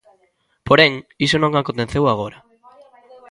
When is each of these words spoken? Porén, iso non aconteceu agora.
Porén, 0.67 0.93
iso 1.25 1.37
non 1.39 1.53
aconteceu 1.55 2.03
agora. 2.07 2.37